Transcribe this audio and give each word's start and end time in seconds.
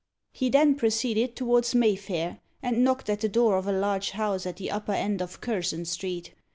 He 0.31 0.49
then 0.49 0.73
proceeded 0.73 1.35
towards 1.35 1.75
May 1.75 1.95
Fair, 1.95 2.39
and 2.63 2.83
knocked 2.83 3.07
at 3.07 3.21
the 3.21 3.29
door 3.29 3.55
of 3.59 3.67
a 3.67 3.71
large 3.71 4.09
house 4.17 4.47
at 4.47 4.55
the 4.57 4.71
upper 4.71 4.93
end 4.93 5.21
of 5.21 5.41
Curzon 5.41 5.85
Street. 5.85 6.33